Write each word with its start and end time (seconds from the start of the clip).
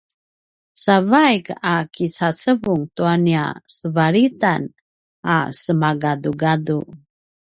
sa 0.83 0.95
vaik 1.11 1.45
a 1.73 1.73
kicacevungan 1.93 2.89
tua 2.95 3.15
nia 3.25 3.45
sevalitan 3.75 4.61
a 5.33 5.35
semagadugadu 5.61 6.79